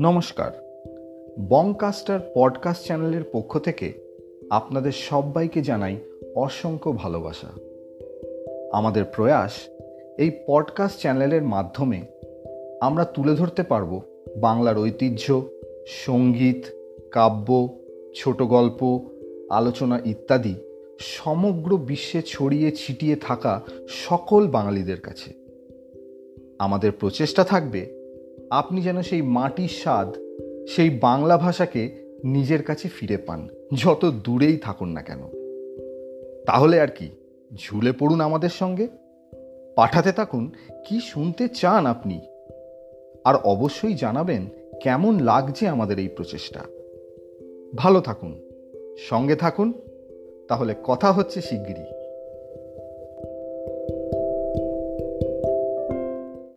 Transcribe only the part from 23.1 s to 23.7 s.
থাকা